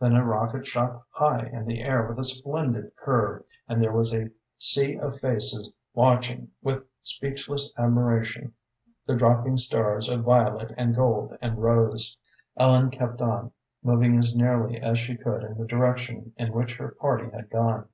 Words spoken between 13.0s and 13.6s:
on,